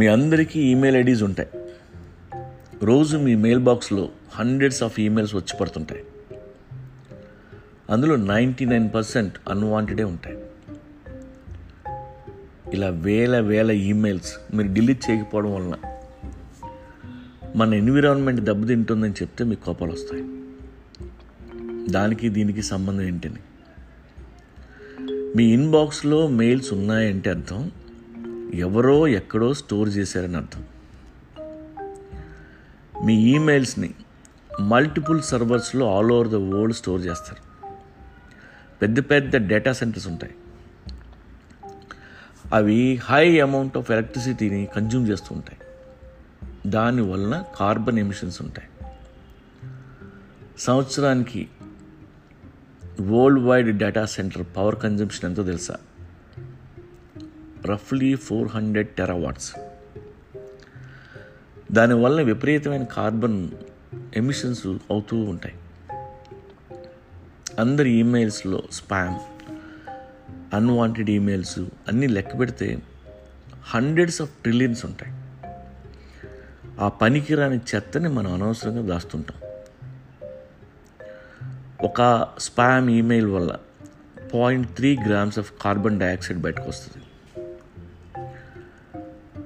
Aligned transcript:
మీ 0.00 0.06
అందరికీ 0.06 0.60
email 0.60 0.96
IDs 0.96 1.22
ఉంటాయి. 1.22 1.48
రోజు 2.82 3.16
మీ 3.16 3.34
మెయిల్ 3.34 3.60
బాక్స్లో 3.60 4.08
హండ్రెడ్స్ 4.30 4.82
ఆఫ్ 4.82 5.00
ఈమెయిల్స్ 5.00 5.34
వచ్చి 5.34 5.56
పడుతుంటాయి. 5.60 6.04
అందులో 7.90 8.16
నైంటీ 8.16 8.64
నైన్ 8.64 8.90
పర్సెంట్ 8.94 9.34
అన్వాంటెడే 9.48 10.04
ఉంటాయి. 10.04 10.38
ఇలా 12.74 12.88
వేల 12.88 13.38
వేల 13.38 13.70
ఈమెయిల్స్ 13.70 14.56
మీరు 14.56 14.72
డిలీట్ 14.72 15.10
చేయకపోవడం 15.10 15.54
వలన 15.54 15.74
మన 17.56 17.74
ఎన్విరాన్మెంట్ 17.74 18.40
దెబ్బతింటుందని 18.40 19.12
చెప్తే 19.12 19.44
మీకు 19.44 19.64
కోపాలు 19.64 19.92
వస్తాయి. 19.92 20.24
దానికి 21.92 22.28
దీనికి 22.28 22.62
సంబంధం 22.62 23.02
ఏంటని? 23.02 23.40
మీ 25.36 25.44
ఇన్బాక్స్లో 25.44 26.26
మెయిల్స్ 26.26 26.72
ఉన్నాయంటే 26.72 27.30
అర్థం. 27.30 27.70
ఎవరో 28.54 29.08
ఎక్కడో 29.08 29.54
స్టోర్ 29.54 29.88
చేశారని 29.88 30.36
అర్థం. 30.36 30.64
మీ 33.04 33.14
ఈమెయిల్స్ని 33.14 33.94
multiple 34.60 35.22
సర్వర్స్లో 35.22 35.96
all 35.96 36.12
over 36.12 36.28
the 36.28 36.34
world 36.34 36.74
store 36.74 37.00
చేస్తారు. 37.00 37.70
పెద్ద 38.82 39.00
పెద్ద 39.00 39.36
డేటా 39.36 39.72
సెంటర్స్ 39.72 40.08
ఉంటాయి. 40.08 40.34
అవి 42.52 42.96
హై 42.96 43.40
అమౌంట్ 43.40 43.78
ఆఫ్ 43.78 43.90
ఎలక్ట్రిసిటీని 43.90 44.68
కన్జ్యూమ్ 44.76 45.08
చేస్తూ 45.08 45.34
ఉంటాయి. 45.34 45.58
దానివలన 46.66 47.44
కార్బన్ 47.56 47.98
ఎమిషన్స్ 47.98 48.42
ఉంటాయి. 48.42 48.68
సంవత్సరానికి 50.58 51.48
worldwide 53.40 53.78
data 53.78 54.04
centre 54.04 54.46
power 54.56 54.76
consumption 54.76 55.24
ఎంతో 55.24 55.42
తెలుసా? 55.42 55.76
రఫ్లీ 57.66 58.14
ఫోర్ 58.14 58.48
హండ్రెడ్ 58.48 58.88
టెరావాట్స్. 58.88 59.52
దానివల్ల 61.72 62.22
విపరీతమైన 62.22 62.84
కార్బన్ 62.84 63.48
ఎమిషన్స్ 64.16 64.66
అవుతూ 64.66 65.16
ఉంటాయి. 65.16 65.54
అందరి 67.58 67.90
ఈమెయిల్స్లో 67.90 68.62
స్పామ్ 68.72 69.18
అన్వాంటెడ్ 70.54 71.10
ఈమెయిల్స్ 71.10 71.58
అన్నీ 71.58 72.06
లెక్క 72.06 72.38
పెడితే 72.38 72.78
హండ్రెడ్స్ 73.62 74.22
ఆఫ్ 74.22 74.30
ట్రిలియన్స్ 74.30 74.86
ఉంటాయి. 74.86 75.12
ఆ 76.80 76.88
పనికిరాని 76.88 77.60
చెత్తని 77.74 78.08
మనం 78.08 78.32
అనవసరంగా 78.32 78.82
దాస్తుంటాం. 78.82 79.36
ఒక 81.80 82.28
స్పామ్ 82.38 82.90
ఈమెయిల్ 82.90 83.26
వల్ల 83.26 83.56
point 84.34 84.76
three 84.76 84.96
grams 85.06 85.38
of 85.38 85.52
carbon 85.60 86.00
dioxide 86.00 86.40
బయటకు 86.40 86.68
వస్తుంది. 86.68 86.99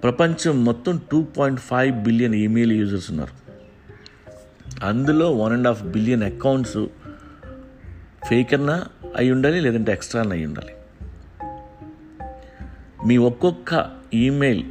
ప్రపంచం 0.05 0.65
మొత్తం 0.65 1.01
two 1.11 1.23
point 1.23 1.61
five 1.61 1.97
billion 1.97 2.35
email 2.35 2.73
users 2.73 3.11
ఉన్నారు. 3.11 3.45
అందులో 4.85 5.37
one 5.37 5.53
and 5.53 5.67
half 5.67 5.83
billion 5.83 6.23
accounts 6.23 6.87
fake 8.29 8.55
అన్నా 8.55 8.87
అయి 9.17 9.31
ఉండాలి 9.31 9.61
లేదంటే 9.61 9.93
ఎక్స్ట్రా 9.93 10.23
అయి 10.23 10.47
ఉండాలి. 10.47 10.73
మీ 13.07 13.17
ఒక్కొక్క 13.17 13.91
ఈమెయిల్ 14.15 14.65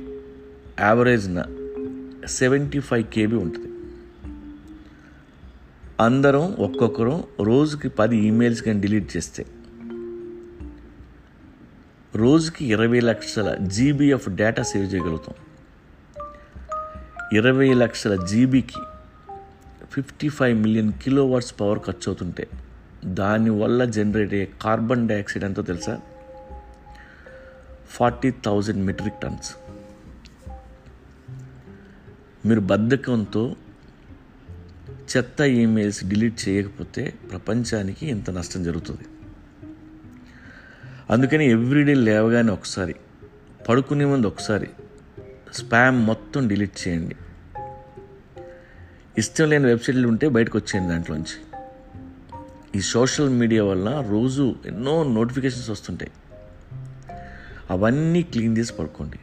యావరేజ్న 0.80 1.44
సెవెంటీ 2.28 2.80
ఫైవ్ 2.80 3.04
కేబీ 3.04 3.36
ఉంటుంది. 3.36 3.68
అందరం 6.00 6.56
ఒక్కొక్కరం 6.56 7.24
రోజుకి 7.42 7.90
పది 7.90 8.18
ఈమెయిల్స్ 8.18 8.62
కానీ 8.62 8.80
డిలీట్ 8.80 9.18
చేస్తే 9.18 9.46
రోజుకి 12.16 12.66
ఇరవై 12.66 13.00
లక్షల 13.00 13.56
జీబీ 13.56 14.12
ఆఫ్ 14.12 14.30
డేటా 14.30 14.64
సేవ్ 14.64 14.94
చేయగలుగుతాం. 14.94 15.36
ఇరవై 17.34 17.74
లక్షల 17.74 18.26
జీబీకి 18.26 18.82
fifty 19.92 20.30
five 20.30 20.60
million 20.60 20.94
kilowatts 21.26 21.56
power 21.62 21.80
ఖర్చు 21.80 22.04
అవుతుంటే 22.08 22.48
దానివల్ల 23.06 23.86
జనరేట్ 23.86 24.34
అయ్యే 24.34 24.50
కార్బన్ 24.62 25.08
డైఆక్సైడ్ 25.08 25.46
ఎంతో 25.46 25.62
తెలుసా? 25.62 26.02
Forty 27.90 28.32
thousand 28.32 28.86
metric 28.86 29.22
tons. 29.24 29.56
మీరు 32.48 32.60
బద్ధకంతో 32.60 33.56
చెత్త 35.18 35.42
ఈమెయిల్స్ 35.42 36.04
డిలీట్ 36.04 36.50
చేయకపోతే 36.50 37.14
ప్రపంచానికి 37.32 38.08
ఇంత 38.08 38.30
నష్టం 38.30 38.64
జరుగుతుంది. 38.64 39.04
అందుకని 41.10 41.46
ఎవ్రీడే 41.46 41.94
లేవగానే 41.94 42.52
ఒకసారి 42.52 42.96
పడుకునే 43.70 44.06
ముందు 44.06 44.28
ఒకసారి 44.28 44.70
స్పామ్ 45.54 46.08
మొత్తం 46.08 46.48
డిలీట్ 46.48 46.88
చేయండి. 46.88 47.16
ఇష్టం 49.18 49.50
లేని 49.50 49.66
వెబ్సైట్లు 49.66 50.08
ఉంటే 50.08 50.28
బయటకు 50.28 50.58
వచ్చేయండి 50.58 50.94
దాంట్లోంచి. 50.94 51.58
ఈ 52.76 52.82
సోషల్ 52.82 53.30
మీడియా 53.30 53.64
వల్ల 53.64 54.06
రోజు 54.10 54.56
ఎన్నో 54.66 55.04
నోటిఫికేషన్స్ 55.04 55.70
వస్తుంటాయి. 55.70 56.12
అవన్నీ 57.70 58.24
క్లీన్ 58.24 58.58
చేసి 58.58 58.74
పడుకోండి. 58.74 59.20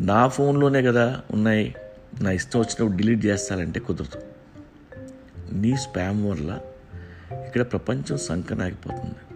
నా 0.00 0.28
ఫోన్లోనే 0.28 0.82
కదా 0.82 1.22
ఉన్నాయి 1.30 1.74
నా 2.20 2.30
ఇష్టం 2.30 2.60
వచ్చినప్పుడు 2.60 2.96
డిలీట్ 2.96 3.26
చేస్తానంటే 3.26 3.80
కుదరదు. 3.80 4.22
నీ 5.52 5.76
స్పామ్ 5.76 6.30
వల్ల 6.30 6.60
ఇక్కడ 7.32 7.62
ప్రపంచం 7.62 8.16
సంకనాగిపోతుంది. 8.16 9.31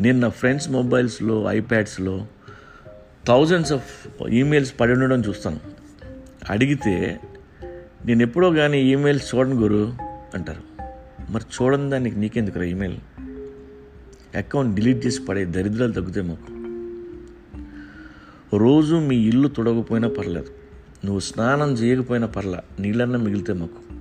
నేను 0.00 0.18
నా 0.18 0.28
ఫ్రెండ్స్ 0.28 0.70
మొబైల్స్లో 0.70 1.44
ఐప్యాడ్స్లో 1.52 2.26
థౌజండ్స్ 3.26 3.72
ఆఫ్ 3.72 4.22
ఈమెయిల్స్ 4.28 4.74
పడి 4.80 4.92
ఉండడం 4.92 5.22
చూస్తాను. 5.28 5.60
అడిగితే 6.50 7.20
నేను 8.06 8.22
ఎప్పుడో 8.22 8.50
కానీ 8.50 8.80
ఈమెయిల్స్ 8.80 9.34
చూడను 9.34 9.54
గురు 9.54 9.92
అంటారు. 10.34 10.60
మరి 11.30 11.42
చూడని 11.42 11.90
దానికి 11.90 12.16
నీకెందుకురా 12.16 12.64
ఈమెయిల్? 12.64 12.96
అకౌంట్ 14.36 14.74
డిలీట్ 14.74 15.06
చేసి 15.06 15.22
పడే 15.22 15.44
దరిద్రాలు 15.44 15.92
తగ్గుతాయి 15.92 16.26
మాకు. 16.26 16.60
రోజు 18.56 18.94
మీ 18.94 19.16
ఇల్లు 19.16 19.48
తొడగపోయినా 19.48 20.08
పర్లేదు. 20.08 20.48
నువ్వు 21.04 21.20
స్నానం 21.20 21.72
చేయకపోయినా 21.72 22.26
పర్లా. 22.26 22.60
నీళ్ళన్నా 22.80 23.18
మిగిలితే 23.18 23.52
మాకు. 23.52 24.00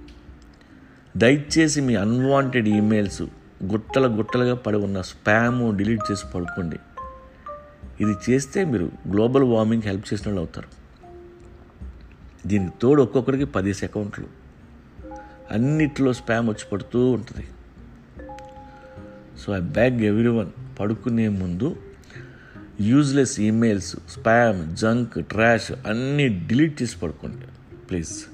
దయచేసి 1.17 1.81
మీ 1.81 1.95
అన్వాంటెడ్ 1.95 2.67
ఈమెయిల్స్ 2.67 3.21
గుట్టల 3.63 4.17
గుట్టలుగా 4.17 4.55
పడి 4.55 4.77
ఉన్న 4.77 5.01
స్పామ్ 5.01 5.77
డిలీట్ 5.77 6.11
చేసి 6.11 6.23
పడుకోండి. 6.35 6.79
ఇది 8.01 8.31
చేస్తే 8.31 8.65
మీరు 8.65 8.91
గ్లోబల్ 9.11 9.43
వార్మింగ్ 9.43 9.81
హెల్ప్ 9.81 10.13
చేసిన 10.13 10.23
వాళ్ళు 10.27 10.39
అవుతారు. 10.39 10.67
దీనికి 12.47 12.73
తోడు 12.81 13.03
ఒక్కొక్కరికి 13.03 13.45
పదేసి 13.45 13.85
అకౌంట్లు. 13.85 14.27
అన్నిట్లో 15.51 16.13
స్పామ్ 16.13 16.47
వచ్చి 16.47 16.65
పడుతూ 16.71 17.11
ఉంటుంది. 17.11 17.47
So 19.39 19.57
I 19.57 19.59
beg 19.59 20.01
every 20.01 20.27
one 20.27 20.79
పడుకునే 20.79 21.27
ముందు 21.27 21.75
useless 22.81 23.39
emails 23.39 23.95
spam 24.09 24.75
junk 24.75 25.25
trash 25.25 25.71
అన్నీ 25.71 26.27
డిలీట్ 26.27 26.81
చేసి 26.81 26.99
పడుకోండి 26.99 27.45
ప్లీజ్. 27.89 28.25